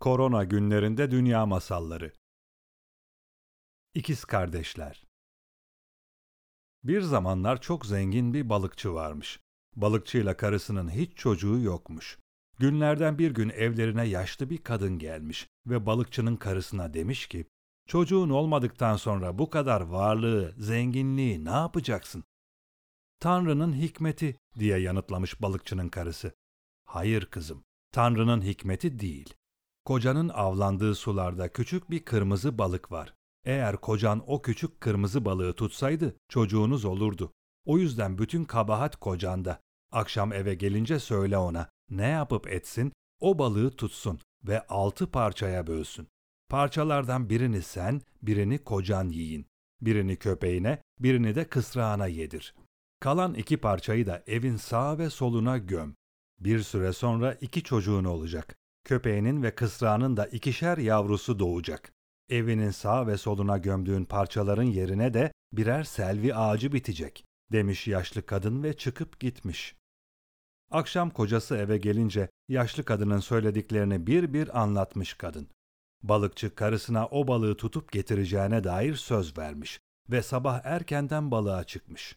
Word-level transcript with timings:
Korona 0.00 0.44
günlerinde 0.44 1.10
dünya 1.10 1.46
masalları. 1.46 2.12
İkiz 3.94 4.24
kardeşler. 4.24 5.06
Bir 6.84 7.00
zamanlar 7.00 7.60
çok 7.60 7.86
zengin 7.86 8.34
bir 8.34 8.48
balıkçı 8.48 8.94
varmış. 8.94 9.40
Balıkçıyla 9.76 10.36
karısının 10.36 10.90
hiç 10.90 11.16
çocuğu 11.16 11.60
yokmuş. 11.60 12.18
Günlerden 12.58 13.18
bir 13.18 13.30
gün 13.30 13.48
evlerine 13.48 14.04
yaşlı 14.04 14.50
bir 14.50 14.58
kadın 14.58 14.98
gelmiş 14.98 15.48
ve 15.66 15.86
balıkçının 15.86 16.36
karısına 16.36 16.94
demiş 16.94 17.26
ki, 17.26 17.46
çocuğun 17.86 18.30
olmadıktan 18.30 18.96
sonra 18.96 19.38
bu 19.38 19.50
kadar 19.50 19.80
varlığı, 19.80 20.54
zenginliği 20.58 21.44
ne 21.44 21.50
yapacaksın? 21.50 22.24
Tanrı'nın 23.20 23.72
hikmeti 23.72 24.36
diye 24.58 24.78
yanıtlamış 24.78 25.42
balıkçının 25.42 25.88
karısı. 25.88 26.32
Hayır 26.84 27.26
kızım, 27.26 27.64
Tanrı'nın 27.92 28.42
hikmeti 28.42 28.98
değil. 28.98 29.37
Kocanın 29.88 30.28
avlandığı 30.28 30.94
sularda 30.94 31.48
küçük 31.48 31.90
bir 31.90 32.04
kırmızı 32.04 32.58
balık 32.58 32.92
var. 32.92 33.14
Eğer 33.44 33.76
kocan 33.76 34.22
o 34.26 34.42
küçük 34.42 34.80
kırmızı 34.80 35.24
balığı 35.24 35.52
tutsaydı 35.52 36.16
çocuğunuz 36.28 36.84
olurdu. 36.84 37.32
O 37.64 37.78
yüzden 37.78 38.18
bütün 38.18 38.44
kabahat 38.44 38.96
kocanda. 38.96 39.60
Akşam 39.92 40.32
eve 40.32 40.54
gelince 40.54 40.98
söyle 40.98 41.38
ona 41.38 41.68
ne 41.90 42.06
yapıp 42.06 42.48
etsin 42.48 42.92
o 43.20 43.38
balığı 43.38 43.70
tutsun 43.70 44.18
ve 44.44 44.66
altı 44.66 45.10
parçaya 45.10 45.66
bölsün. 45.66 46.08
Parçalardan 46.48 47.30
birini 47.30 47.62
sen, 47.62 48.00
birini 48.22 48.58
kocan 48.58 49.08
yiyin. 49.08 49.46
Birini 49.80 50.16
köpeğine, 50.16 50.82
birini 51.00 51.34
de 51.34 51.44
kısrağına 51.44 52.06
yedir. 52.06 52.54
Kalan 53.00 53.34
iki 53.34 53.56
parçayı 53.56 54.06
da 54.06 54.22
evin 54.26 54.56
sağ 54.56 54.98
ve 54.98 55.10
soluna 55.10 55.58
göm. 55.58 55.94
Bir 56.40 56.60
süre 56.60 56.92
sonra 56.92 57.34
iki 57.34 57.62
çocuğun 57.62 58.04
olacak. 58.04 58.58
Köpeğinin 58.88 59.42
ve 59.42 59.54
kısrağının 59.54 60.16
da 60.16 60.26
ikişer 60.26 60.78
yavrusu 60.78 61.38
doğacak. 61.38 61.92
Evinin 62.28 62.70
sağ 62.70 63.06
ve 63.06 63.16
soluna 63.16 63.58
gömdüğün 63.58 64.04
parçaların 64.04 64.62
yerine 64.62 65.14
de 65.14 65.32
birer 65.52 65.84
selvi 65.84 66.34
ağacı 66.34 66.72
bitecek, 66.72 67.24
demiş 67.52 67.88
yaşlı 67.88 68.26
kadın 68.26 68.62
ve 68.62 68.76
çıkıp 68.76 69.20
gitmiş. 69.20 69.76
Akşam 70.70 71.10
kocası 71.10 71.56
eve 71.56 71.78
gelince 71.78 72.28
yaşlı 72.48 72.84
kadının 72.84 73.20
söylediklerini 73.20 74.06
bir 74.06 74.32
bir 74.32 74.60
anlatmış 74.60 75.14
kadın. 75.14 75.48
Balıkçı 76.02 76.54
karısına 76.54 77.06
o 77.06 77.28
balığı 77.28 77.56
tutup 77.56 77.92
getireceğine 77.92 78.64
dair 78.64 78.94
söz 78.94 79.38
vermiş 79.38 79.80
ve 80.10 80.22
sabah 80.22 80.60
erkenden 80.64 81.30
balığa 81.30 81.64
çıkmış. 81.64 82.16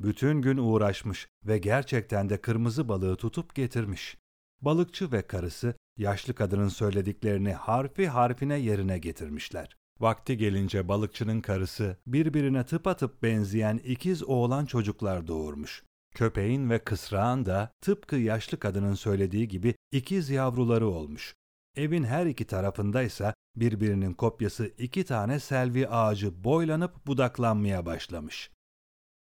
Bütün 0.00 0.42
gün 0.42 0.56
uğraşmış 0.56 1.28
ve 1.44 1.58
gerçekten 1.58 2.28
de 2.28 2.40
kırmızı 2.40 2.88
balığı 2.88 3.16
tutup 3.16 3.54
getirmiş. 3.54 4.16
Balıkçı 4.60 5.12
ve 5.12 5.26
karısı 5.26 5.74
yaşlı 5.98 6.34
kadının 6.34 6.68
söylediklerini 6.68 7.52
harfi 7.52 8.08
harfine 8.08 8.58
yerine 8.58 8.98
getirmişler. 8.98 9.76
Vakti 10.00 10.36
gelince 10.36 10.88
balıkçının 10.88 11.40
karısı 11.40 11.96
birbirine 12.06 12.66
tıpatıp 12.66 13.22
benzeyen 13.22 13.80
ikiz 13.84 14.24
oğlan 14.24 14.66
çocuklar 14.66 15.26
doğurmuş. 15.26 15.82
Köpeğin 16.14 16.70
ve 16.70 16.78
kısrağın 16.78 17.46
da 17.46 17.70
tıpkı 17.80 18.16
yaşlı 18.16 18.58
kadının 18.58 18.94
söylediği 18.94 19.48
gibi 19.48 19.74
ikiz 19.92 20.30
yavruları 20.30 20.88
olmuş. 20.88 21.34
Evin 21.76 22.04
her 22.04 22.26
iki 22.26 22.46
tarafındaysa 22.46 23.34
birbirinin 23.56 24.14
kopyası 24.14 24.66
iki 24.78 25.04
tane 25.04 25.40
selvi 25.40 25.88
ağacı 25.88 26.44
boylanıp 26.44 27.06
budaklanmaya 27.06 27.86
başlamış. 27.86 28.50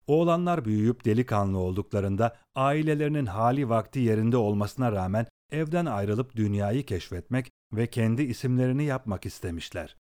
Oğlanlar 0.08 0.66
büyüyüp 0.66 1.06
delikanlı 1.06 1.58
olduklarında 1.58 2.38
ailelerinin 2.56 3.26
hali 3.26 3.70
vakti 3.70 4.00
yerinde 4.00 4.38
olmasına 4.38 4.92
rağmen 4.92 5.28
evden 5.52 5.86
ayrılıp 5.86 6.36
dünyayı 6.36 6.86
keşfetmek 6.86 7.52
ve 7.74 7.88
kendi 7.88 8.24
isimlerini 8.24 8.84
yapmak 8.84 9.26
istemişler. 9.26 9.98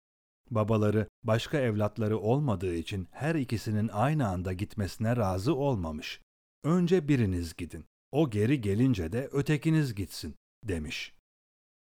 Babaları 0.51 1.09
başka 1.23 1.59
evlatları 1.61 2.19
olmadığı 2.19 2.75
için 2.75 3.09
her 3.11 3.35
ikisinin 3.35 3.89
aynı 3.89 4.29
anda 4.29 4.53
gitmesine 4.53 5.17
razı 5.17 5.55
olmamış. 5.55 6.21
Önce 6.65 7.09
biriniz 7.09 7.57
gidin, 7.57 7.85
o 8.13 8.31
geri 8.31 8.61
gelince 8.61 9.13
de 9.13 9.29
ötekiniz 9.33 9.95
gitsin, 9.95 10.35
demiş. 10.65 11.15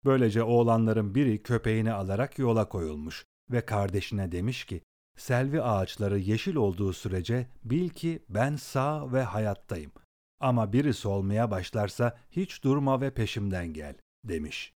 Böylece 0.06 0.44
oğlanların 0.44 1.16
biri 1.16 1.44
köpeğini 1.44 1.92
alarak 1.92 2.40
yola 2.40 2.70
koyulmuş 2.70 3.26
ve 3.52 3.66
kardeşine 3.66 4.32
demiş 4.32 4.66
ki, 4.66 4.82
selvi 5.18 5.62
ağaçları 5.62 6.20
yeşil 6.20 6.56
olduğu 6.56 6.94
sürece 6.94 7.48
bil 7.64 7.90
ki 7.90 8.24
ben 8.30 8.56
sağ 8.56 9.14
ve 9.14 9.24
hayattayım. 9.24 9.92
Ama 10.40 10.74
biri 10.74 10.94
solmaya 10.94 11.52
başlarsa 11.52 12.18
hiç 12.32 12.64
durma 12.64 13.02
ve 13.02 13.14
peşimden 13.14 13.74
gel, 13.74 13.96
demiş. 14.24 14.74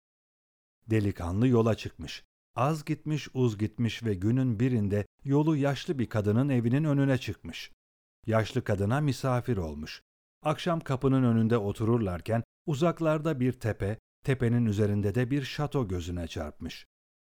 Delikanlı 0.87 1.49
yola 1.49 1.75
çıkmış. 1.75 2.25
Az 2.57 2.85
gitmiş 2.85 3.29
uz 3.35 3.59
gitmiş 3.59 4.03
ve 4.05 4.15
günün 4.15 4.61
birinde 4.61 5.07
yolu 5.25 5.57
yaşlı 5.57 5.99
bir 5.99 6.09
kadının 6.09 6.49
evinin 6.49 6.85
önüne 6.85 7.19
çıkmış. 7.19 7.73
Yaşlı 8.27 8.65
kadına 8.65 9.01
misafir 9.01 9.57
olmuş. 9.57 10.03
Akşam 10.43 10.81
kapının 10.81 11.23
önünde 11.23 11.59
otururlarken 11.59 12.43
uzaklarda 12.67 13.41
bir 13.41 13.53
tepe, 13.53 13.99
tepenin 14.25 14.67
üzerinde 14.67 15.15
de 15.15 15.31
bir 15.31 15.43
şato 15.43 15.89
gözüne 15.89 16.29
çarpmış. 16.29 16.87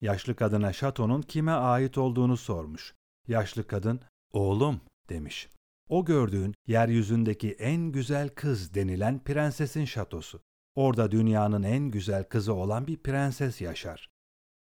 Yaşlı 0.02 0.36
kadına 0.36 0.74
şatonun 0.74 1.22
kime 1.22 1.52
ait 1.52 1.98
olduğunu 1.98 2.38
sormuş. 2.38 2.94
Yaşlı 3.28 3.68
kadın, 3.68 4.02
oğlum 4.32 4.82
demiş. 5.10 5.50
O 5.90 6.06
gördüğün 6.06 6.56
yeryüzündeki 6.68 7.52
en 7.52 7.92
güzel 7.92 8.30
kız 8.30 8.74
denilen 8.74 9.24
prensesin 9.24 9.86
şatosu. 9.86 10.42
Orada 10.76 11.12
dünyanın 11.12 11.64
en 11.64 11.92
güzel 11.92 12.24
kızı 12.24 12.54
olan 12.54 12.88
bir 12.88 12.98
prenses 12.98 13.62
yaşar. 13.62 14.10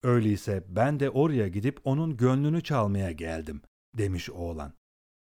Öyleyse 0.03 0.63
ben 0.67 0.99
de 0.99 1.09
oraya 1.09 1.47
gidip 1.47 1.79
onun 1.83 2.17
gönlünü 2.17 2.63
çalmaya 2.63 3.11
geldim, 3.11 3.61
demiş 3.93 4.29
oğlan. 4.29 4.73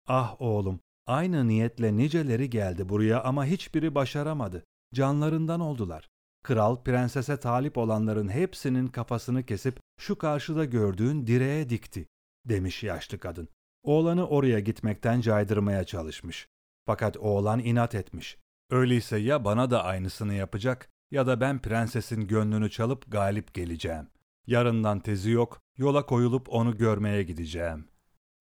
Ah 0.06 0.41
oğlum, 0.41 0.80
aynı 1.06 1.48
niyetle 1.48 1.97
niceleri 1.97 2.50
geldi 2.50 2.88
buraya 2.88 3.22
ama 3.22 3.44
hiçbiri 3.44 3.94
başaramadı. 3.94 4.64
Canlarından 4.94 5.60
oldular. 5.60 6.09
Kral 6.42 6.82
prensese 6.82 7.36
talip 7.36 7.78
olanların 7.78 8.28
hepsinin 8.28 8.86
kafasını 8.86 9.42
kesip 9.42 9.80
şu 9.98 10.19
karşıda 10.19 10.64
gördüğün 10.64 11.26
direğe 11.26 11.70
dikti, 11.70 12.06
demiş 12.44 12.82
yaşlı 12.82 13.19
kadın. 13.19 13.48
Oğlanı 13.82 14.28
oraya 14.28 14.60
gitmekten 14.60 15.20
caydırmaya 15.20 15.84
çalışmış. 15.84 16.48
Fakat 16.87 17.16
oğlan 17.16 17.59
inat 17.59 17.94
etmiş. 17.94 18.38
Öyleyse 18.70 19.19
ya 19.19 19.44
bana 19.44 19.70
da 19.70 19.84
aynısını 19.84 20.34
yapacak 20.34 20.88
ya 21.10 21.26
da 21.26 21.41
ben 21.41 21.62
prensesin 21.62 22.26
gönlünü 22.26 22.71
çalıp 22.71 23.12
galip 23.12 23.54
geleceğim. 23.54 24.09
Yarından 24.47 25.00
tezi 25.00 25.31
yok, 25.31 25.60
yola 25.76 26.06
koyulup 26.06 26.48
onu 26.48 26.76
görmeye 26.76 27.22
gideceğim. 27.22 27.88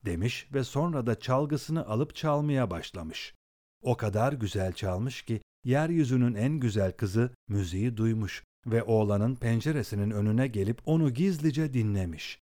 Demiş 0.06 0.48
ve 0.54 0.64
sonra 0.64 1.06
da 1.06 1.20
çalgısını 1.20 1.88
alıp 1.88 2.16
çalmaya 2.16 2.70
başlamış. 2.70 3.34
O 3.82 3.98
kadar 3.98 4.34
güzel 4.34 4.74
çalmış 4.74 5.22
ki 5.22 5.42
yeryüzünün 5.64 6.36
en 6.36 6.54
güzel 6.60 6.92
kızı 6.92 7.30
müziği 7.48 7.98
duymuş 7.98 8.44
ve 8.66 8.84
oğlanın 8.84 9.36
penceresinin 9.36 10.12
önüne 10.12 10.48
gelip 10.48 10.82
onu 10.86 11.14
gizlice 11.14 11.74
dinlemiş. 11.74 12.41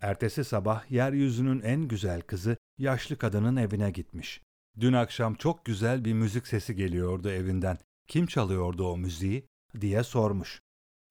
Ertesi 0.00 0.44
sabah 0.44 0.90
yeryüzünün 0.90 1.60
en 1.60 1.88
güzel 1.88 2.20
kızı 2.20 2.56
yaşlı 2.78 3.18
kadının 3.18 3.56
evine 3.56 3.90
gitmiş. 3.90 4.42
Dün 4.80 4.92
akşam 4.92 5.34
çok 5.34 5.64
güzel 5.64 6.04
bir 6.04 6.12
müzik 6.12 6.46
sesi 6.46 6.76
geliyordu 6.76 7.30
evinden. 7.30 7.78
Kim 8.08 8.26
çalıyordu 8.26 8.88
o 8.88 8.96
müziği? 8.96 9.46
diye 9.80 10.02
sormuş. 10.02 10.60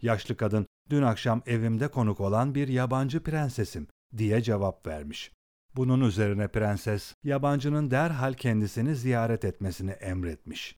Yaşlı 0.01 0.37
kadın, 0.37 0.67
dün 0.89 1.01
akşam 1.01 1.41
evimde 1.45 1.87
konuk 1.87 2.19
olan 2.19 2.55
bir 2.55 2.67
yabancı 2.67 3.23
prensesim 3.23 3.87
diye 4.17 4.41
cevap 4.41 4.87
vermiş. 4.87 5.31
Bunun 5.75 6.01
üzerine 6.01 6.47
prenses, 6.47 7.13
yabancının 7.23 7.91
derhal 7.91 8.33
kendisini 8.33 8.95
ziyaret 8.95 9.45
etmesini 9.45 9.91
emretmiş. 9.91 10.75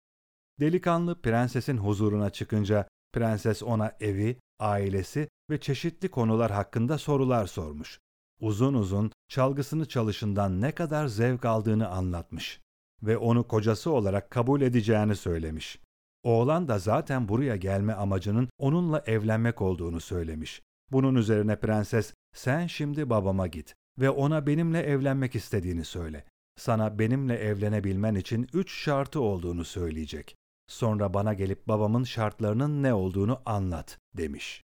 Delikanlı 0.60 1.22
prensesin 1.22 1.78
huzuruna 1.78 2.30
çıkınca 2.30 2.88
prenses 3.14 3.64
ona 3.64 3.92
evi, 4.00 4.38
ailesi 4.60 5.30
ve 5.50 5.60
çeşitli 5.60 6.12
konular 6.12 6.52
hakkında 6.52 6.98
sorular 6.98 7.48
sormuş. 7.48 8.00
Uzun 8.40 8.74
uzun 8.74 9.12
çalgısını 9.28 9.88
çalışından 9.88 10.62
ne 10.62 10.72
kadar 10.72 11.08
zevk 11.08 11.46
aldığını 11.46 11.88
anlatmış 11.90 12.62
ve 13.04 13.18
onu 13.18 13.48
kocası 13.48 13.92
olarak 13.92 14.32
kabul 14.32 14.62
edeceğini 14.62 15.16
söylemiş. 15.16 15.80
Oğlan 16.24 16.68
da 16.68 16.80
zaten 16.80 17.28
buraya 17.28 17.56
gelme 17.56 17.94
amacının 17.94 18.50
onunla 18.58 19.04
evlenmek 19.06 19.62
olduğunu 19.62 20.00
söylemiş. 20.00 20.62
Bunun 20.92 21.16
üzerine 21.16 21.56
prenses, 21.56 22.14
sen 22.36 22.68
şimdi 22.68 23.10
babama 23.10 23.48
git 23.48 23.76
ve 24.00 24.10
ona 24.10 24.48
benimle 24.48 24.80
evlenmek 24.80 25.36
istediğini 25.36 25.86
söyle. 25.86 26.26
Sana 26.58 27.00
benimle 27.00 27.36
evlenebilmen 27.36 28.16
için 28.16 28.48
üç 28.54 28.74
şartı 28.84 29.22
olduğunu 29.22 29.66
söyleyecek. 29.66 30.36
Sonra 30.72 31.14
bana 31.14 31.34
gelip 31.34 31.68
babamın 31.68 32.04
şartlarının 32.04 32.84
ne 32.84 32.94
olduğunu 32.94 33.42
anlat, 33.46 33.98
demiş. 34.18 34.64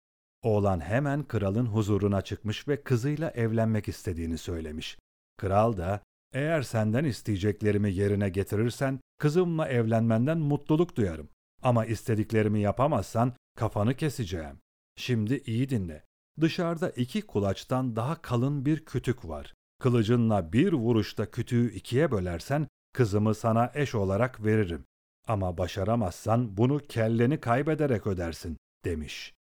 Oğlan 0.42 0.80
hemen 0.80 1.24
kralın 1.24 1.66
huzuruna 1.66 2.22
çıkmış 2.22 2.68
ve 2.68 2.82
kızıyla 2.82 3.30
evlenmek 3.30 3.88
istediğini 3.88 4.38
söylemiş. 4.38 4.98
Kral 5.36 5.76
da, 5.76 6.00
eğer 6.32 6.62
senden 6.62 7.04
isteyeceklerimi 7.04 7.92
yerine 7.92 8.28
getirirsen 8.28 9.00
kızımla 9.18 9.68
evlenmenden 9.68 10.38
mutluluk 10.38 10.96
duyarım. 10.96 11.28
Ama 11.62 11.84
istediklerimi 11.84 12.60
yapamazsan 12.60 13.32
kafanı 13.56 13.94
keseceğim, 13.94 14.58
Şimdi 14.96 15.42
iyi 15.46 15.68
dinle. 15.68 16.04
Dışarıda 16.40 16.90
iki 16.90 17.22
kulaçtan 17.22 17.96
daha 17.96 18.22
kalın 18.22 18.66
bir 18.66 18.84
kütük 18.84 19.28
var. 19.28 19.54
Kılıcınla 19.78 20.52
bir 20.52 20.72
vuruşta 20.72 21.30
kütüğü 21.30 21.72
ikiye 21.72 22.10
bölersen 22.10 22.68
kızımı 22.92 23.34
sana 23.34 23.72
eş 23.74 23.94
olarak 23.94 24.44
veririm. 24.44 24.84
Ama 25.28 25.58
başaramazsan 25.58 26.56
bunu 26.56 26.78
kelleni 26.78 27.40
kaybederek 27.40 28.06
ödersin, 28.06 28.56
demiş. 28.84 29.34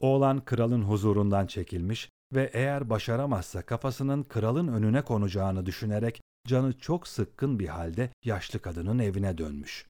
Oğlan 0.00 0.44
kralın 0.44 0.82
huzurundan 0.82 1.46
çekilmiş 1.46 2.10
ve 2.34 2.50
eğer 2.52 2.90
başaramazsa 2.90 3.62
kafasının 3.62 4.22
kralın 4.22 4.68
önüne 4.68 5.02
konacağını 5.02 5.66
düşünerek 5.66 6.20
canı 6.46 6.78
çok 6.78 7.08
sıkkın 7.08 7.58
bir 7.58 7.68
halde 7.68 8.10
yaşlı 8.24 8.58
kadının 8.58 8.98
evine 8.98 9.38
dönmüş. 9.38 9.86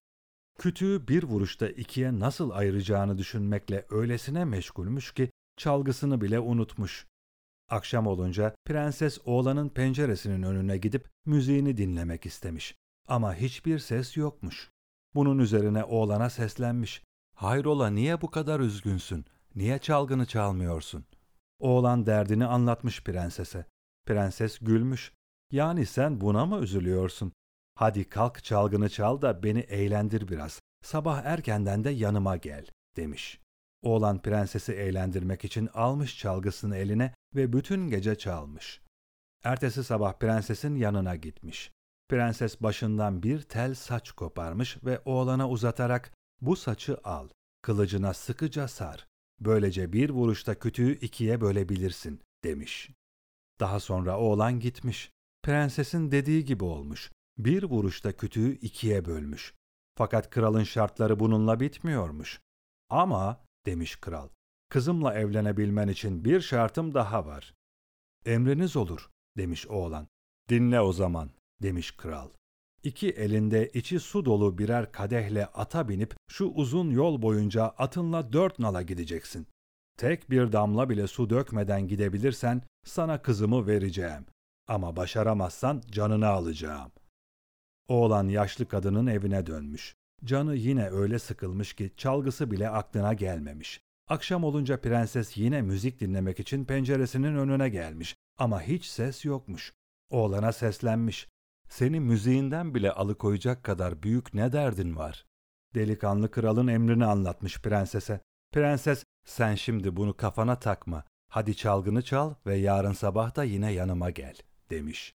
Kütüğü 0.58 1.08
bir 1.08 1.22
vuruşta 1.22 1.68
ikiye 1.68 2.18
nasıl 2.18 2.50
ayıracağını 2.50 3.18
düşünmekle 3.18 3.86
öylesine 3.90 4.44
meşgulmüş 4.44 5.12
ki 5.12 5.30
çalgısını 5.56 6.20
bile 6.20 6.40
unutmuş. 6.40 7.06
Akşam 7.68 8.06
olunca 8.06 8.54
prenses 8.64 9.18
oğlanın 9.24 9.68
penceresinin 9.68 10.42
önüne 10.42 10.78
gidip 10.78 11.08
müziğini 11.26 11.76
dinlemek 11.76 12.26
istemiş. 12.26 12.74
Ama 13.08 13.34
hiçbir 13.34 13.78
ses 13.78 14.16
yokmuş. 14.16 14.70
Bunun 15.16 15.38
üzerine 15.38 15.84
oğlana 15.84 16.30
seslenmiş. 16.30 17.02
Hayrola 17.34 17.90
niye 17.90 18.20
bu 18.20 18.30
kadar 18.30 18.60
üzgünsün? 18.60 19.24
Niye 19.54 19.78
çalgını 19.78 20.26
çalmıyorsun? 20.26 21.04
Oğlan 21.58 22.06
derdini 22.06 22.46
anlatmış 22.46 23.02
prensese. 23.02 23.64
Prenses 24.06 24.58
gülmüş. 24.58 25.12
Yani 25.52 25.86
sen 25.86 26.20
buna 26.20 26.46
mı 26.46 26.58
üzülüyorsun? 26.58 27.32
Hadi 27.74 28.08
kalk 28.08 28.44
çalgını 28.44 28.88
çal 28.88 29.22
da 29.22 29.42
beni 29.42 29.60
eğlendir 29.60 30.28
biraz. 30.28 30.60
Sabah 30.82 31.22
erkenden 31.24 31.84
de 31.84 31.90
yanıma 31.90 32.36
gel, 32.36 32.66
demiş. 32.96 33.40
Oğlan 33.82 34.22
prensesi 34.22 34.72
eğlendirmek 34.72 35.44
için 35.44 35.68
almış 35.74 36.18
çalgısını 36.18 36.76
eline 36.76 37.14
ve 37.34 37.52
bütün 37.52 37.88
gece 37.88 38.18
çalmış. 38.18 38.80
Ertesi 39.44 39.84
sabah 39.84 40.18
prensesin 40.18 40.74
yanına 40.74 41.16
gitmiş. 41.16 41.72
Prenses 42.08 42.62
başından 42.62 43.22
bir 43.22 43.42
tel 43.42 43.74
saç 43.74 44.12
koparmış 44.12 44.84
ve 44.84 45.00
oğlana 45.04 45.50
uzatarak 45.50 46.12
bu 46.40 46.56
saçı 46.56 46.98
al, 47.04 47.28
kılıcına 47.62 48.14
sıkıca 48.14 48.68
sar. 48.68 49.06
Böylece 49.40 49.92
bir 49.92 50.10
vuruşta 50.10 50.54
kütüğü 50.54 50.98
ikiye 50.98 51.40
bölebilirsin, 51.40 52.20
demiş. 52.44 52.90
Daha 53.60 53.80
sonra 53.80 54.18
oğlan 54.18 54.60
gitmiş. 54.60 55.10
Prensesin 55.42 56.10
dediği 56.10 56.44
gibi 56.44 56.64
olmuş. 56.64 57.10
Bir 57.38 57.62
vuruşta 57.62 58.12
kütüğü 58.12 58.52
ikiye 58.52 59.04
bölmüş. 59.04 59.54
Fakat 59.94 60.30
kralın 60.30 60.64
şartları 60.64 61.20
bununla 61.20 61.60
bitmiyormuş. 61.60 62.40
Ama, 62.90 63.44
demiş 63.66 63.96
kral, 63.96 64.28
kızımla 64.68 65.14
evlenebilmen 65.14 65.88
için 65.88 66.24
bir 66.24 66.40
şartım 66.40 66.94
daha 66.94 67.26
var. 67.26 67.54
Emriniz 68.24 68.76
olur, 68.76 69.10
demiş 69.36 69.66
oğlan. 69.66 70.08
Dinle 70.48 70.80
o 70.80 70.92
zaman, 70.92 71.30
demiş 71.62 71.90
kral. 71.90 72.28
İki 72.82 73.10
elinde 73.10 73.70
içi 73.74 74.00
su 74.00 74.24
dolu 74.24 74.58
birer 74.58 74.92
kadehle 74.92 75.46
ata 75.46 75.88
binip 75.88 76.14
şu 76.28 76.44
uzun 76.44 76.90
yol 76.90 77.22
boyunca 77.22 77.64
atınla 77.64 78.32
dört 78.32 78.58
nala 78.58 78.82
gideceksin. 78.82 79.46
Tek 79.96 80.30
bir 80.30 80.52
damla 80.52 80.90
bile 80.90 81.06
su 81.06 81.30
dökmeden 81.30 81.88
gidebilirsen 81.88 82.62
sana 82.84 83.22
kızımı 83.22 83.66
vereceğim. 83.66 84.26
Ama 84.68 84.96
başaramazsan 84.96 85.82
canını 85.90 86.26
alacağım. 86.26 86.92
Oğlan 87.88 88.28
yaşlı 88.28 88.68
kadının 88.68 89.06
evine 89.06 89.46
dönmüş. 89.46 89.94
Canı 90.24 90.56
yine 90.56 90.90
öyle 90.90 91.18
sıkılmış 91.18 91.72
ki 91.72 91.90
çalgısı 91.96 92.50
bile 92.50 92.68
aklına 92.68 93.14
gelmemiş. 93.14 93.80
Akşam 94.08 94.44
olunca 94.44 94.80
prenses 94.80 95.36
yine 95.36 95.62
müzik 95.62 96.00
dinlemek 96.00 96.40
için 96.40 96.64
penceresinin 96.64 97.36
önüne 97.36 97.68
gelmiş 97.68 98.16
ama 98.38 98.62
hiç 98.62 98.84
ses 98.84 99.24
yokmuş. 99.24 99.72
Oğlana 100.10 100.52
seslenmiş. 100.52 101.28
Seni 101.68 102.00
müziğinden 102.00 102.74
bile 102.74 102.92
alıkoyacak 102.92 103.64
kadar 103.64 104.02
büyük 104.02 104.34
ne 104.34 104.52
derdin 104.52 104.96
var? 104.96 105.26
Delikanlı 105.74 106.30
kralın 106.30 106.66
emrini 106.66 107.04
anlatmış 107.04 107.60
prensese. 107.60 108.20
Prenses, 108.52 109.04
sen 109.24 109.54
şimdi 109.54 109.96
bunu 109.96 110.16
kafana 110.16 110.58
takma. 110.58 111.04
Hadi 111.28 111.56
çalgını 111.56 112.02
çal 112.02 112.34
ve 112.46 112.56
yarın 112.56 112.92
sabah 112.92 113.36
da 113.36 113.44
yine 113.44 113.72
yanıma 113.72 114.10
gel, 114.10 114.36
demiş. 114.70 115.14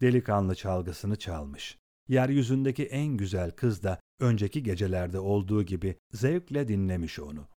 Delikanlı 0.00 0.54
çalgısını 0.54 1.16
çalmış. 1.16 1.78
Yeryüzündeki 2.08 2.84
en 2.84 3.16
güzel 3.16 3.50
kız 3.50 3.82
da 3.82 4.00
önceki 4.20 4.62
gecelerde 4.62 5.18
olduğu 5.18 5.62
gibi 5.62 5.96
zevkle 6.12 6.68
dinlemiş 6.68 7.18
onu. 7.18 7.48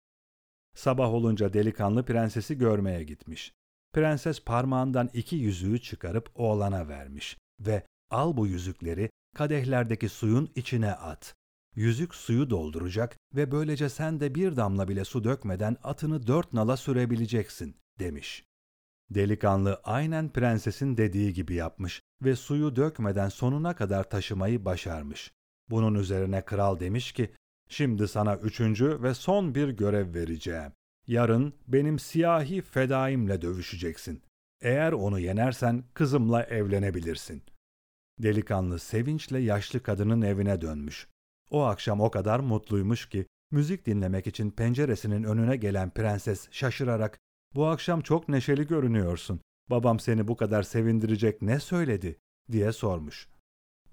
Sabah 0.76 1.14
olunca 1.14 1.54
delikanlı 1.54 2.06
prensesi 2.06 2.58
görmeye 2.58 3.04
gitmiş. 3.04 3.54
Prenses 3.94 4.44
parmağından 4.44 5.10
iki 5.14 5.36
yüzüğü 5.36 5.82
çıkarıp 5.82 6.32
oğlana 6.36 6.88
vermiş 6.88 7.38
ve 7.60 7.84
al 8.10 8.38
bu 8.38 8.48
yüzükleri 8.48 9.10
kadehlerdeki 9.36 10.10
suyun 10.10 10.52
içine 10.56 10.92
at. 10.92 11.36
Yüzük 11.76 12.16
suyu 12.16 12.50
dolduracak 12.50 13.18
ve 13.36 13.52
böylece 13.52 13.90
sen 13.90 14.20
de 14.20 14.36
bir 14.36 14.56
damla 14.56 14.88
bile 14.88 15.06
su 15.06 15.24
dökmeden 15.24 15.78
atını 15.84 16.28
dört 16.28 16.54
nala 16.54 16.78
sürebileceksin, 16.78 17.76
demiş. 18.00 18.44
Delikanlı 19.10 19.82
aynen 19.84 20.34
prensesin 20.34 20.98
dediği 20.98 21.34
gibi 21.34 21.54
yapmış 21.54 22.02
ve 22.24 22.36
suyu 22.36 22.76
dökmeden 22.76 23.30
sonuna 23.30 23.76
kadar 23.76 24.10
taşımayı 24.10 24.66
başarmış. 24.66 25.32
Bunun 25.70 25.96
üzerine 25.96 26.42
kral 26.42 26.80
demiş 26.80 27.12
ki, 27.12 27.32
şimdi 27.70 28.08
sana 28.08 28.36
üçüncü 28.36 29.04
ve 29.04 29.14
son 29.14 29.56
bir 29.56 29.70
görev 29.70 30.14
vereceğim. 30.14 30.72
Yarın 31.08 31.54
benim 31.68 32.00
siyahi 32.00 32.62
fedaimle 32.62 33.42
dövüşeceksin. 33.42 34.22
Eğer 34.62 34.92
onu 34.92 35.20
yenersen 35.20 35.84
kızımla 35.94 36.44
evlenebilirsin. 36.44 37.44
Delikanlı 38.20 38.80
sevinçle 38.80 39.40
yaşlı 39.40 39.84
kadının 39.84 40.22
evine 40.22 40.62
dönmüş. 40.62 41.08
O 41.50 41.62
akşam 41.62 42.02
o 42.02 42.12
kadar 42.12 42.40
mutluymuş 42.40 43.10
ki 43.10 43.26
müzik 43.52 43.86
dinlemek 43.86 44.28
için 44.28 44.52
penceresinin 44.52 45.24
önüne 45.24 45.56
gelen 45.56 45.90
prenses 45.90 46.48
şaşırarak 46.52 47.20
''Bu 47.56 47.68
akşam 47.68 48.02
çok 48.02 48.30
neşeli 48.30 48.68
görünüyorsun. 48.68 49.40
Babam 49.70 50.00
seni 50.00 50.28
bu 50.28 50.36
kadar 50.36 50.64
sevindirecek 50.64 51.42
ne 51.42 51.60
söyledi?'' 51.60 52.18
diye 52.52 52.72
sormuş. 52.72 53.28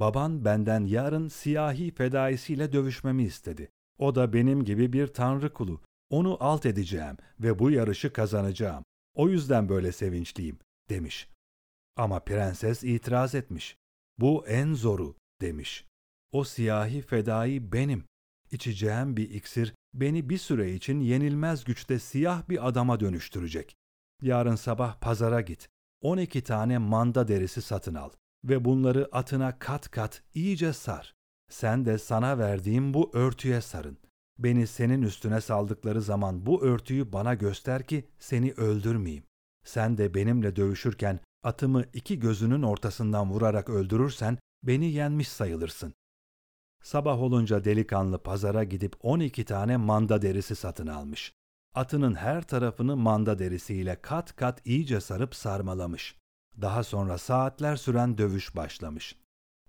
Baban 0.01 0.45
benden 0.45 0.85
yarın 0.85 1.29
siyahi 1.29 1.95
fedaisiyle 1.95 2.73
dövüşmemi 2.73 3.25
istedi. 3.25 3.69
O 3.99 4.15
da 4.15 4.33
benim 4.33 4.65
gibi 4.65 4.93
bir 4.93 5.07
tanrı 5.07 5.53
kulu. 5.53 5.81
Onu 6.11 6.37
alt 6.41 6.67
edeceğim 6.67 7.17
ve 7.41 7.59
bu 7.59 7.71
yarışı 7.71 8.13
kazanacağım. 8.13 8.85
O 9.15 9.29
yüzden 9.29 9.69
böyle 9.69 9.93
sevinçliyim, 9.93 10.59
demiş. 10.91 11.29
Ama 11.97 12.21
prenses 12.21 12.85
itiraz 12.85 13.35
etmiş. 13.35 13.77
Bu 14.23 14.47
en 14.47 14.75
zoru, 14.75 15.15
demiş. 15.41 15.87
O 16.33 16.45
siyahi 16.45 17.03
fedai 17.03 17.73
benim. 17.73 18.05
İçeceğim 18.51 19.17
bir 19.17 19.31
iksir 19.31 19.75
beni 19.95 20.29
bir 20.29 20.39
süre 20.39 20.75
için 20.75 21.01
yenilmez 21.01 21.65
güçte 21.65 21.99
siyah 21.99 22.49
bir 22.49 22.69
adama 22.69 23.01
dönüştürecek. 23.01 23.77
Yarın 24.23 24.55
sabah 24.55 25.01
pazara 25.01 25.41
git. 25.41 25.69
12 26.03 26.43
tane 26.43 26.79
manda 26.79 27.29
derisi 27.29 27.63
satın 27.63 27.95
al 27.95 28.11
ve 28.45 28.65
bunları 28.65 29.09
atına 29.13 29.59
kat 29.59 29.91
kat 29.91 30.23
iyice 30.35 30.73
sar. 30.73 31.15
Sen 31.51 31.85
de 31.85 31.99
sana 31.99 32.39
verdiğim 32.39 32.95
bu 32.95 33.11
örtüye 33.13 33.61
sarın. 33.61 33.99
Beni 34.39 34.67
senin 34.67 35.03
üstüne 35.03 35.41
saldıkları 35.41 36.03
zaman 36.03 36.47
bu 36.47 36.63
örtüyü 36.63 37.13
bana 37.13 37.35
göster 37.35 37.87
ki 37.87 38.09
seni 38.19 38.53
öldürmeyeyim. 38.53 39.25
Sen 39.65 39.99
de 39.99 40.15
benimle 40.15 40.57
dövüşürken 40.57 41.21
atımı 41.43 41.85
iki 41.93 42.19
gözünün 42.19 42.63
ortasından 42.63 43.31
vurarak 43.31 43.71
öldürürsen 43.71 44.39
beni 44.63 44.87
yenmiş 44.93 45.29
sayılırsın. 45.29 45.95
Sabah 46.83 47.23
olunca 47.23 47.65
delikanlı 47.65 48.19
pazara 48.23 48.65
gidip 48.65 48.97
12 49.01 49.45
tane 49.45 49.77
manda 49.77 50.23
derisi 50.23 50.57
satın 50.57 50.87
almış. 50.87 51.33
Atının 51.75 52.15
her 52.15 52.43
tarafını 52.43 52.97
manda 52.97 53.39
derisiyle 53.39 53.99
kat 54.03 54.37
kat 54.37 54.67
iyice 54.67 55.01
sarıp 55.01 55.35
sarmalamış. 55.35 56.17
Daha 56.61 56.85
sonra 56.85 57.19
saatler 57.19 57.77
süren 57.77 58.19
dövüş 58.19 58.57
başlamış. 58.57 59.17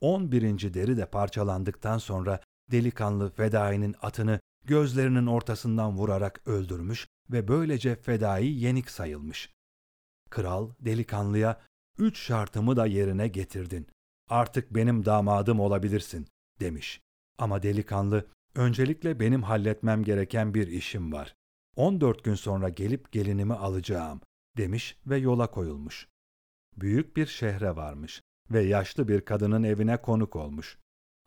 11. 0.01 0.73
deri 0.73 0.97
de 0.97 1.05
parçalandıktan 1.05 1.97
sonra 1.97 2.39
delikanlı 2.71 3.29
fedainin 3.29 3.95
atını 4.01 4.39
gözlerinin 4.65 5.27
ortasından 5.27 5.97
vurarak 5.97 6.41
öldürmüş 6.45 7.07
ve 7.31 7.47
böylece 7.47 7.95
fedai 7.95 8.47
yenik 8.47 8.89
sayılmış. 8.89 9.53
Kral 10.33 10.69
delikanlıya 10.79 11.61
üç 11.97 12.19
şartımı 12.19 12.75
da 12.75 12.85
yerine 12.85 13.27
getirdin. 13.27 13.87
Artık 14.29 14.75
benim 14.75 15.05
damadım 15.05 15.59
olabilirsin 15.59 16.27
demiş. 16.59 17.01
Ama 17.37 17.63
delikanlı 17.63 18.27
öncelikle 18.55 19.19
benim 19.19 19.43
halletmem 19.43 20.03
gereken 20.03 20.53
bir 20.53 20.67
işim 20.67 21.11
var. 21.11 21.35
14 21.75 22.23
gün 22.23 22.35
sonra 22.35 22.69
gelip 22.69 23.11
gelinimi 23.11 23.53
alacağım 23.53 24.21
demiş 24.57 24.97
ve 25.07 25.17
yola 25.17 25.51
koyulmuş. 25.51 26.07
Büyük 26.77 27.17
bir 27.17 27.25
şehre 27.25 27.75
varmış 27.75 28.21
ve 28.51 28.61
yaşlı 28.61 29.07
bir 29.07 29.21
kadının 29.21 29.63
evine 29.63 30.01
konuk 30.01 30.35
olmuş. 30.35 30.77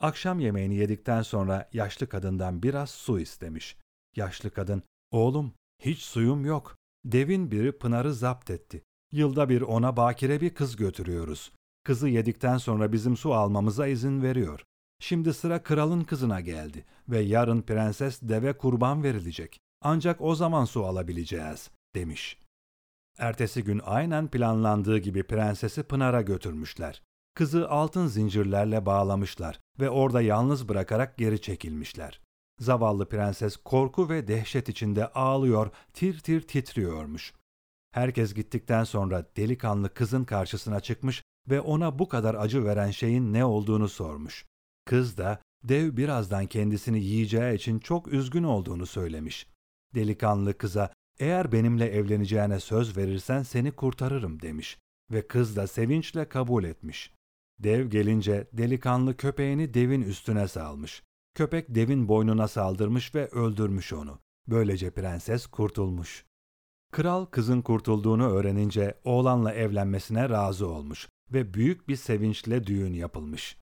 Akşam 0.01 0.41
yemeğini 0.41 0.75
yedikten 0.75 1.23
sonra 1.23 1.69
yaşlı 1.73 2.09
kadından 2.09 2.63
biraz 2.63 2.91
su 2.91 3.21
istemiş. 3.21 3.77
Yaşlı 4.17 4.51
kadın, 4.51 4.83
oğlum 5.11 5.53
Hiç 5.83 6.03
suyum 6.03 6.45
yok. 6.45 6.77
Devin 7.05 7.51
biri 7.51 7.79
Pınar'ı 7.79 8.15
zapt 8.15 8.51
etti. 8.51 8.83
Yılda 9.13 9.49
bir 9.49 9.61
ona 9.63 9.97
bakire 9.97 10.41
bir 10.41 10.51
kız 10.51 10.77
götürüyoruz. 10.77 11.53
Kızı 11.85 12.09
yedikten 12.09 12.59
sonra 12.59 12.93
bizim 12.93 13.17
su 13.17 13.35
almamıza 13.35 13.87
izin 13.87 14.23
veriyor. 14.23 14.65
Şimdi 15.01 15.35
sıra 15.35 15.63
kralın 15.63 16.05
kızına 16.05 16.41
geldi 16.41 16.85
ve 17.09 17.21
yarın 17.21 17.63
prenses 17.63 18.23
deve 18.23 18.53
kurban 18.57 19.03
verilecek. 19.03 19.61
Ancak 19.83 20.21
o 20.21 20.35
zaman 20.35 20.65
su 20.65 20.85
alabileceğiz, 20.85 21.71
demiş. 21.95 22.39
Ertesi 23.19 23.65
gün 23.65 23.81
aynen 23.85 24.29
planlandığı 24.29 24.99
gibi 24.99 25.23
prensesi 25.23 25.83
Pınar'a 25.83 26.23
götürmüşler. 26.23 27.03
Kızı 27.35 27.71
altın 27.71 28.07
zincirlerle 28.07 28.87
bağlamışlar 28.87 29.61
ve 29.81 29.91
orada 29.91 30.23
yalnız 30.23 30.69
bırakarak 30.69 31.19
geri 31.19 31.41
çekilmişler. 31.41 32.21
Zavallı 32.61 33.09
prenses 33.09 33.57
korku 33.57 34.09
ve 34.09 34.29
dehşet 34.29 34.69
içinde 34.69 35.07
ağlıyor, 35.07 35.71
tir 35.95 36.21
tir 36.21 36.41
titriyormuş. 36.41 37.35
Herkes 37.97 38.35
gittikten 38.35 38.85
sonra 38.85 39.27
delikanlı 39.37 39.95
kızın 39.95 40.25
karşısına 40.25 40.81
çıkmış 40.81 41.23
ve 41.51 41.61
ona 41.61 41.99
bu 41.99 42.09
kadar 42.09 42.35
acı 42.35 42.65
veren 42.65 42.91
şeyin 42.91 43.33
ne 43.33 43.45
olduğunu 43.45 43.89
sormuş. 43.89 44.47
Kız 44.85 45.19
da 45.19 45.41
dev 45.65 45.97
birazdan 45.97 46.47
kendisini 46.47 47.05
yiyeceği 47.05 47.55
için 47.55 47.79
çok 47.79 48.09
üzgün 48.09 48.43
olduğunu 48.43 48.87
söylemiş. 48.87 49.47
Delikanlı 49.95 50.59
kıza 50.59 50.93
eğer 51.19 51.53
benimle 51.53 51.87
evleneceğine 51.87 52.61
söz 52.61 52.97
verirsen 52.97 53.43
seni 53.43 53.73
kurtarırım 53.73 54.43
demiş 54.43 54.79
ve 55.11 55.27
kız 55.27 55.57
da 55.57 55.67
sevinçle 55.67 56.29
kabul 56.29 56.65
etmiş. 56.65 57.13
Dev 57.59 57.87
gelince 57.87 58.49
delikanlı 58.53 59.17
köpeğini 59.17 59.75
devin 59.75 60.03
üstüne 60.03 60.49
salmış. 60.49 61.03
Köpek 61.35 61.75
devin 61.75 62.09
boynuna 62.09 62.49
saldırmış 62.49 63.15
ve 63.15 63.29
öldürmüş 63.29 63.93
onu. 63.93 64.19
Böylece 64.49 64.91
prenses 64.91 65.47
kurtulmuş. 65.47 66.25
Kral 66.93 67.25
kızın 67.25 67.63
kurtulduğunu 67.63 68.29
öğrenince 68.29 68.95
oğlanla 69.05 69.53
evlenmesine 69.53 70.29
razı 70.29 70.69
olmuş 70.69 71.09
ve 71.33 71.55
büyük 71.55 71.89
bir 71.89 71.97
sevinçle 71.97 72.67
düğün 72.67 72.93
yapılmış. 72.93 73.59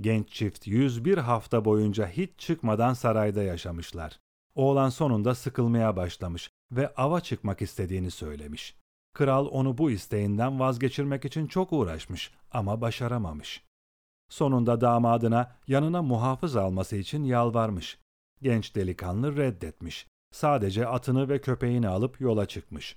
Genç 0.00 0.28
çift 0.28 0.66
101 0.66 1.18
hafta 1.18 1.64
boyunca 1.64 2.08
hiç 2.08 2.30
çıkmadan 2.38 2.94
sarayda 2.94 3.42
yaşamışlar. 3.42 4.20
Oğlan 4.54 4.88
sonunda 4.88 5.34
sıkılmaya 5.34 5.96
başlamış 5.96 6.50
ve 6.72 6.94
ava 6.94 7.20
çıkmak 7.20 7.62
istediğini 7.62 8.10
söylemiş. 8.10 8.76
Kral 9.12 9.46
onu 9.46 9.78
bu 9.78 9.90
isteğinden 9.90 10.60
vazgeçirmek 10.60 11.24
için 11.24 11.46
çok 11.46 11.72
uğraşmış 11.72 12.32
ama 12.52 12.80
başaramamış. 12.80 13.62
Sonunda 14.28 14.80
damadına 14.80 15.56
yanına 15.68 16.02
muhafız 16.02 16.56
alması 16.56 16.96
için 16.96 17.24
yalvarmış. 17.24 17.98
Genç 18.42 18.74
delikanlı 18.74 19.36
reddetmiş. 19.36 20.06
Sadece 20.36 20.86
atını 20.86 21.28
ve 21.28 21.40
köpeğini 21.40 21.88
alıp 21.88 22.20
yola 22.20 22.46
çıkmış. 22.46 22.96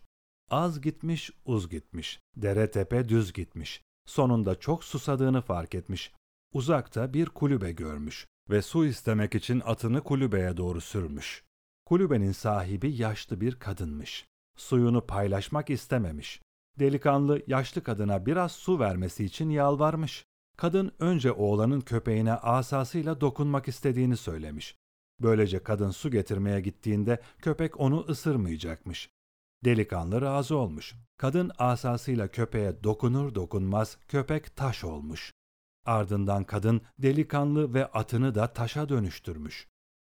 Az 0.49 0.81
gitmiş, 0.81 1.31
uz 1.45 1.69
gitmiş. 1.69 2.19
Dere 2.35 2.71
tepe 2.71 3.09
düz 3.09 3.33
gitmiş. 3.33 3.81
Sonunda 4.05 4.59
çok 4.59 4.83
susadığını 4.83 5.41
fark 5.41 5.75
etmiş. 5.75 6.13
Uzakta 6.53 7.13
bir 7.13 7.25
kulübe 7.25 7.71
görmüş 7.71 8.27
ve 8.49 8.61
su 8.61 8.85
istemek 8.85 9.35
için 9.35 9.61
atını 9.65 10.03
kulübeye 10.03 10.57
doğru 10.57 10.81
sürmüş. 10.81 11.43
Kulübenin 11.85 12.31
sahibi 12.31 12.91
yaşlı 12.95 13.41
bir 13.41 13.55
kadınmış. 13.55 14.25
Suyunu 14.57 15.05
paylaşmak 15.05 15.69
istememiş. 15.69 16.41
Delikanlı 16.79 17.41
yaşlı 17.47 17.83
kadına 17.83 18.25
biraz 18.25 18.51
su 18.51 18.79
vermesi 18.79 19.25
için 19.25 19.49
yalvarmış. 19.49 20.25
Kadın 20.57 20.91
önce 20.99 21.31
oğlanın 21.31 21.81
köpeğine 21.81 22.33
asasıyla 22.33 23.21
dokunmak 23.21 23.67
istediğini 23.67 24.17
söylemiş. 24.17 24.75
Böylece 25.21 25.63
kadın 25.63 25.91
su 25.91 26.11
getirmeye 26.11 26.61
gittiğinde 26.61 27.21
köpek 27.41 27.79
onu 27.79 28.05
ısırmayacakmış. 28.09 29.09
Delikanlı 29.65 30.21
razı 30.21 30.57
olmuş. 30.57 30.95
Kadın 31.17 31.51
asasıyla 31.57 32.27
köpeğe 32.27 32.83
dokunur 32.83 33.35
dokunmaz 33.35 33.97
köpek 34.07 34.55
taş 34.55 34.83
olmuş. 34.83 35.33
Ardından 35.85 36.43
kadın 36.43 36.81
delikanlı 36.99 37.73
ve 37.73 37.85
atını 37.85 38.35
da 38.35 38.53
taşa 38.53 38.89
dönüştürmüş. 38.89 39.67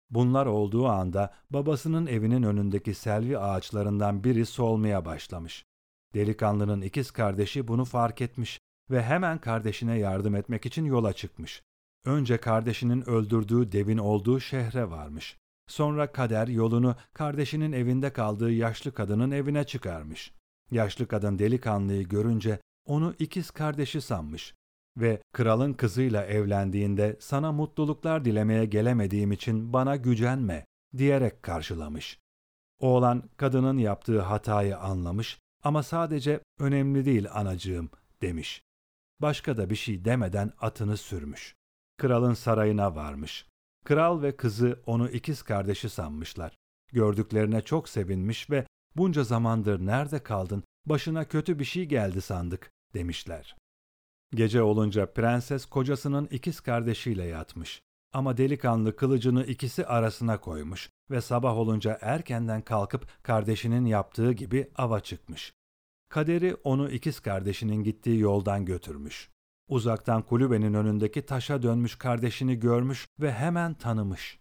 Bunlar 0.09 0.45
olduğu 0.45 0.87
anda 0.87 1.33
babasının 1.49 2.07
evinin 2.07 2.43
önündeki 2.43 2.93
selvi 2.93 3.37
ağaçlarından 3.37 4.23
biri 4.23 4.45
solmaya 4.45 5.05
başlamış. 5.05 5.65
Delikanlının 6.13 6.81
ikiz 6.81 7.11
kardeşi 7.11 7.67
bunu 7.67 7.85
fark 7.85 8.21
etmiş 8.21 8.59
ve 8.91 9.03
hemen 9.03 9.37
kardeşine 9.37 9.97
yardım 9.97 10.35
etmek 10.35 10.65
için 10.65 10.85
yola 10.85 11.13
çıkmış. 11.13 11.63
Önce 12.05 12.37
kardeşinin 12.37 13.09
öldürdüğü 13.09 13.71
devin 13.71 13.97
olduğu 13.97 14.39
şehre 14.39 14.89
varmış. 14.89 15.37
Sonra 15.67 16.11
kader 16.11 16.47
yolunu 16.47 16.95
kardeşinin 17.13 17.71
evinde 17.71 18.13
kaldığı 18.13 18.51
yaşlı 18.51 18.91
kadının 18.91 19.31
evine 19.31 19.63
çıkarmış. 19.63 20.33
Yaşlı 20.71 21.07
kadın 21.07 21.39
delikanlıyı 21.39 22.07
görünce 22.07 22.59
onu 22.85 23.15
ikiz 23.19 23.51
kardeşi 23.51 24.01
sanmış 24.01 24.53
ve 24.97 25.21
kralın 25.33 25.73
kızıyla 25.73 26.25
evlendiğinde 26.25 27.17
sana 27.19 27.51
mutluluklar 27.51 28.25
dilemeye 28.25 28.65
gelemediğim 28.65 29.31
için 29.31 29.73
bana 29.73 29.95
gücenme 29.95 30.65
diyerek 30.97 31.43
karşılamış. 31.43 32.19
Oğlan 32.79 33.29
kadının 33.37 33.77
yaptığı 33.77 34.21
hatayı 34.21 34.77
anlamış 34.77 35.39
ama 35.63 35.83
sadece 35.83 36.39
önemli 36.59 37.05
değil 37.05 37.27
anacığım 37.33 37.89
demiş. 38.21 38.63
Başka 39.21 39.57
da 39.57 39.69
bir 39.69 39.75
şey 39.75 40.05
demeden 40.05 40.51
atını 40.59 40.97
sürmüş. 40.97 41.58
Kralın 41.99 42.33
sarayına 42.33 42.95
varmış. 42.95 43.45
Kral 43.85 44.21
ve 44.21 44.35
kızı 44.37 44.79
onu 44.85 45.09
ikiz 45.09 45.41
kardeşi 45.41 45.89
sanmışlar. 45.89 46.57
Gördüklerine 46.91 47.61
çok 47.61 47.89
sevinmiş 47.89 48.49
ve 48.49 48.65
bunca 48.95 49.23
zamandır 49.23 49.85
nerede 49.85 50.23
kaldın, 50.23 50.63
başına 50.85 51.27
kötü 51.27 51.59
bir 51.59 51.65
şey 51.65 51.85
geldi 51.85 52.21
sandık 52.21 52.71
demişler. 52.93 53.55
Gece 54.33 54.61
olunca 54.61 55.13
prenses 55.13 55.65
kocasının 55.65 56.27
ikiz 56.31 56.59
kardeşiyle 56.59 57.23
yatmış. 57.23 57.81
Ama 58.13 58.37
delikanlı 58.37 58.95
kılıcını 58.95 59.45
ikisi 59.45 59.85
arasına 59.85 60.41
koymuş 60.41 60.89
ve 61.11 61.21
sabah 61.21 61.57
olunca 61.57 61.97
erkenden 62.01 62.61
kalkıp 62.61 63.23
kardeşinin 63.23 63.85
yaptığı 63.85 64.31
gibi 64.31 64.71
ava 64.75 64.99
çıkmış. 64.99 65.53
Kaderi 66.09 66.55
onu 66.63 66.91
ikiz 66.91 67.19
kardeşinin 67.19 67.83
gittiği 67.83 68.19
yoldan 68.19 68.65
götürmüş. 68.65 69.29
Uzaktan 69.69 70.21
kulübenin 70.21 70.73
önündeki 70.73 71.25
taşa 71.25 71.61
dönmüş 71.61 71.95
kardeşini 71.95 72.59
görmüş 72.59 73.07
ve 73.19 73.31
hemen 73.33 73.73
tanımış. 73.73 74.39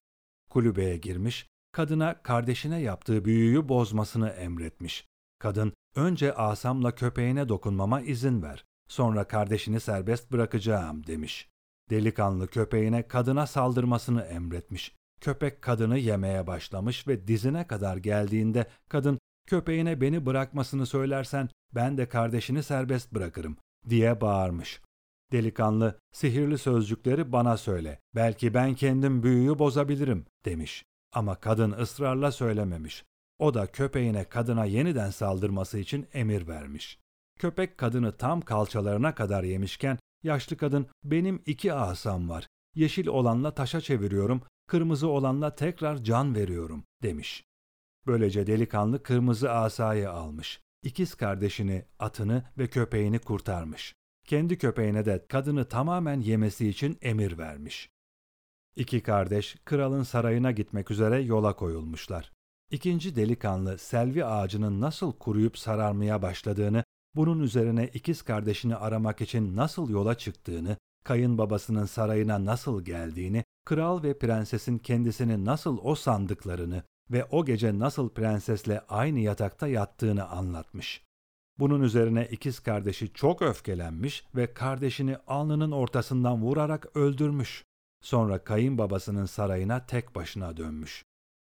Kulübeye 0.51 0.97
girmiş, 0.97 1.47
kadına 1.73 2.23
kardeşine 2.23 2.81
yaptığı 2.81 3.25
büyüyü 3.25 3.69
bozmasını 3.69 4.29
emretmiş. 4.29 5.07
Kadın, 5.39 5.73
önce 5.97 6.35
asamla 6.35 6.95
köpeğine 6.95 7.49
dokunmama 7.49 8.01
izin 8.01 8.43
ver. 8.43 8.65
Sonra 8.89 9.25
kardeşini 9.25 9.81
serbest 9.81 10.33
bırakacağım 10.33 11.07
demiş. 11.07 11.49
Delikanlı 11.91 12.47
köpeğine 12.47 13.09
kadına 13.09 13.47
saldırmasını 13.47 14.23
emretmiş. 14.23 14.95
Köpek 15.21 15.63
kadını 15.63 15.99
yemeye 15.99 16.47
başlamış 16.47 17.09
ve 17.09 17.29
dizine 17.29 17.67
kadar 17.67 17.97
geldiğinde 17.97 18.67
kadın 18.89 19.19
köpeğine 19.47 20.01
beni 20.01 20.27
bırakmasını 20.27 20.87
söylersen 20.87 21.49
ben 21.75 21.99
de 21.99 22.09
kardeşini 22.09 22.63
serbest 22.63 23.15
bırakırım 23.15 23.57
diye 23.89 24.21
bağırmış. 24.21 24.81
Delikanlı 25.33 25.99
sihirli 26.13 26.59
sözcükleri 26.59 27.33
bana 27.33 27.57
söyle 27.57 28.01
belki 28.15 28.55
ben 28.55 28.75
kendim 28.75 29.23
büyüyü 29.23 29.59
bozabilirim 29.59 30.27
demiş. 30.45 30.85
Ama 31.13 31.35
kadın 31.35 31.73
ısrarla 31.73 32.33
söylememiş. 32.33 33.05
O 33.39 33.55
da 33.55 33.67
köpeğine 33.67 34.25
kadına 34.25 34.65
yeniden 34.65 35.11
saldırması 35.11 35.79
için 35.79 36.07
emir 36.13 36.49
vermiş. 36.49 36.99
Köpek 37.39 37.79
kadını 37.79 38.13
tam 38.13 38.41
kalçalarına 38.41 39.15
kadar 39.15 39.45
yemişken 39.45 39.99
yaşlı 40.23 40.57
kadın 40.57 40.87
benim 41.05 41.43
iki 41.47 41.73
asam 41.73 42.29
var. 42.29 42.47
Yeşil 42.75 43.07
olanla 43.07 43.55
taşa 43.55 43.81
çeviriyorum, 43.81 44.43
kırmızı 44.67 45.09
olanla 45.09 45.55
tekrar 45.55 45.97
can 45.97 46.35
veriyorum 46.35 46.85
demiş. 47.03 47.45
Böylece 48.07 48.47
delikanlı 48.47 49.03
kırmızı 49.03 49.53
asayı 49.53 50.11
almış. 50.11 50.61
İkiz 50.83 51.15
kardeşini, 51.15 51.85
atını 51.99 52.45
ve 52.59 52.67
köpeğini 52.67 53.19
kurtarmış. 53.19 53.95
Kendi 54.29 54.59
köpeğine 54.59 55.05
de 55.05 55.27
kadını 55.29 55.69
tamamen 55.69 56.21
yemesi 56.21 56.69
için 56.69 56.99
emir 57.03 57.39
vermiş. 57.39 57.91
İki 58.77 59.03
kardeş 59.03 59.57
kralın 59.65 60.03
sarayına 60.03 60.53
gitmek 60.53 60.91
üzere 60.91 61.21
yola 61.21 61.57
koyulmuşlar. 61.57 62.33
İkinci 62.71 63.17
delikanlı 63.17 63.79
selvi 63.79 64.25
ağacının 64.25 64.81
nasıl 64.81 65.13
kuruyup 65.13 65.59
sararmaya 65.59 66.23
başladığını 66.23 66.85
bunun 67.15 67.41
üzerine 67.41 67.91
ikiz 67.95 68.23
kardeşini 68.23 68.77
aramak 68.77 69.21
için 69.21 69.57
nasıl 69.57 69.91
yola 69.91 70.15
çıktığını, 70.19 70.77
kayınbabasının 71.05 71.87
sarayına 71.87 72.45
nasıl 72.45 72.85
geldiğini, 72.85 73.45
kral 73.65 74.03
ve 74.03 74.19
prensesin 74.19 74.79
kendisini 74.79 75.45
nasıl 75.45 75.79
o 75.83 75.95
sandıklarını 75.95 76.83
ve 77.11 77.25
o 77.25 77.45
gece 77.45 77.79
nasıl 77.79 78.11
prensesle 78.11 78.81
aynı 78.89 79.19
yatakta 79.19 79.69
yattığını 79.69 80.29
anlatmış. 80.29 81.08
Bunun 81.59 81.83
üzerine 81.83 82.29
ikiz 82.31 82.61
kardeşi 82.61 83.13
çok 83.13 83.43
öfkelenmiş 83.43 84.25
ve 84.35 84.55
kardeşini 84.55 85.17
alnının 85.27 85.71
ortasından 85.71 86.43
vurarak 86.43 86.97
öldürmüş. 86.97 87.65
Sonra 88.03 88.45
kayınbabasının 88.45 89.27
sarayına 89.27 89.87
tek 89.87 90.15
başına 90.15 90.57
dönmüş. 90.57 91.05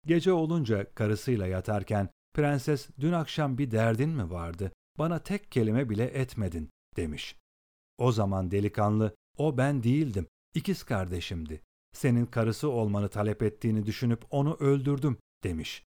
Gece 0.05 0.31
olunca 0.31 0.93
karısıyla 0.93 1.47
yatarken 1.47 2.09
Prenses 2.33 2.89
dün 2.99 3.11
akşam 3.11 3.57
bir 3.57 3.71
derdin 3.71 4.09
mi 4.09 4.31
vardı? 4.31 4.71
Bana 4.97 5.19
tek 5.19 5.51
kelime 5.51 5.89
bile 5.89 6.05
etmedin 6.05 6.69
demiş. 6.95 7.35
O 7.97 8.11
zaman 8.11 8.51
delikanlı 8.51 9.15
o 9.37 9.57
ben 9.57 9.83
değildim. 9.83 10.27
İkiz 10.53 10.83
kardeşimdi. 10.83 11.61
Senin 11.93 12.25
karısı 12.25 12.69
olmanı 12.69 13.09
talep 13.09 13.43
ettiğini 13.43 13.85
düşünüp 13.85 14.21
onu 14.29 14.53
öldürdüm 14.59 15.17
demiş. 15.43 15.83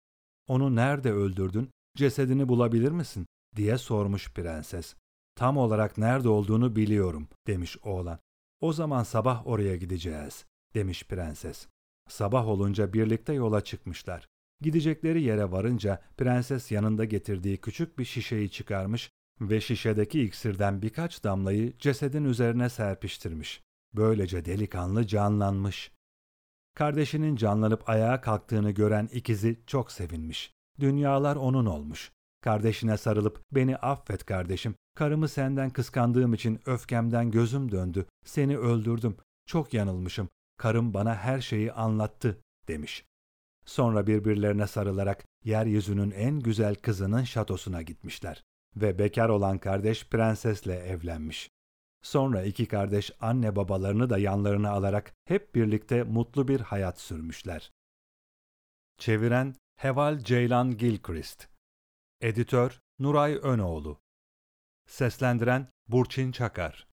Onu 0.47 0.75
nerede 0.75 1.11
öldürdün? 1.11 1.69
Cesedini 1.97 2.49
bulabilir 2.49 2.91
misin? 2.91 3.25
Diye 3.55 3.77
sormuş 3.77 4.33
prenses. 4.33 4.95
Tam 5.35 5.57
olarak 5.57 5.97
nerede 5.97 6.29
olduğunu 6.29 6.75
biliyorum 6.75 7.27
demiş 7.47 7.77
oğlan. 7.83 8.19
O 8.61 8.73
zaman 8.73 9.03
sabah 9.03 9.47
oraya 9.47 9.75
gideceğiz 9.75 10.45
demiş 10.73 11.03
prenses. 11.03 11.67
Sabah 12.09 12.47
olunca 12.47 12.93
birlikte 12.93 13.33
yola 13.33 13.61
çıkmışlar. 13.61 14.27
Gidecekleri 14.61 15.21
yere 15.21 15.51
varınca 15.51 16.01
prenses 16.17 16.71
yanında 16.71 17.05
getirdiği 17.05 17.57
küçük 17.57 17.99
bir 17.99 18.05
şişeyi 18.05 18.51
çıkarmış 18.51 19.09
ve 19.41 19.61
şişedeki 19.61 20.23
iksirden 20.23 20.81
birkaç 20.81 21.23
damlayı 21.23 21.77
cesedin 21.77 22.23
üzerine 22.23 22.69
serpiştirmiş. 22.69 23.61
Böylece 23.93 24.45
delikanlı 24.45 25.07
canlanmış. 25.07 25.91
Kardeşinin 26.75 27.35
canlanıp 27.35 27.89
ayağa 27.89 28.21
kalktığını 28.21 28.71
gören 28.71 29.09
ikizi 29.13 29.59
çok 29.67 29.91
sevinmiş. 29.91 30.53
Dünyalar 30.79 31.35
onun 31.35 31.65
olmuş. 31.65 32.11
Kardeşine 32.43 32.97
sarılıp 32.97 33.41
beni 33.51 33.77
affet 33.77 34.25
kardeşim. 34.25 34.75
Karımı 34.95 35.27
senden 35.27 35.69
kıskandığım 35.69 36.33
için 36.33 36.59
öfkemden 36.65 37.31
gözüm 37.31 37.71
döndü. 37.71 38.05
Seni 38.25 38.57
öldürdüm. 38.57 39.17
Çok 39.45 39.73
yanılmışım. 39.73 40.29
Karım 40.57 40.93
bana 40.93 41.15
her 41.15 41.41
şeyi 41.41 41.71
anlattı 41.71 42.41
demiş. 42.67 43.05
Sonra 43.65 44.07
birbirlerine 44.07 44.67
sarılarak 44.67 45.25
yeryüzünün 45.43 46.11
en 46.11 46.39
güzel 46.39 46.75
kızının 46.75 47.23
şatosuna 47.23 47.81
gitmişler 47.81 48.43
ve 48.75 48.99
bekar 48.99 49.29
olan 49.29 49.57
kardeş 49.57 50.07
prensesle 50.07 50.73
evlenmiş. 50.73 51.49
Sonra 52.01 52.43
iki 52.43 52.65
kardeş 52.65 53.11
anne 53.19 53.55
babalarını 53.55 54.09
da 54.09 54.17
yanlarına 54.17 54.69
alarak 54.69 55.13
hep 55.25 55.55
birlikte 55.55 56.03
mutlu 56.03 56.47
bir 56.47 56.59
hayat 56.59 56.99
sürmüşler. 56.99 57.71
Çeviren 58.97 59.55
Heval 59.75 60.19
Ceylan 60.19 60.77
Gilchrist 60.77 61.52
Editör 62.23 62.81
Nuray 62.99 63.35
Önoğlu. 63.35 64.01
Seslendiren 64.87 65.67
Burçin 65.87 66.31
Çakar 66.31 66.87